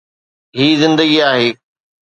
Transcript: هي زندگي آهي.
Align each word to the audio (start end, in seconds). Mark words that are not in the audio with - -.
هي 0.57 0.67
زندگي 0.81 1.19
آهي. 1.31 1.49